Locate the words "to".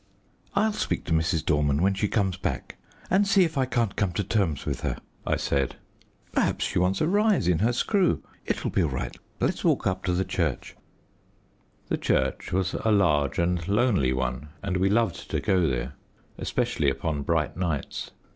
1.03-1.13, 4.13-4.23, 10.05-10.13, 15.29-15.39